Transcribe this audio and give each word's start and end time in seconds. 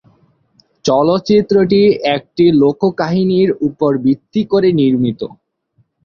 চলচ্চিত্রটি 0.85 1.81
একটি 2.15 2.45
লোক 2.61 2.79
কাহিনীর 2.99 3.49
উপর 3.67 3.91
ভিত্তি 4.05 4.41
করে 4.51 4.69
নির্মিত। 4.79 5.21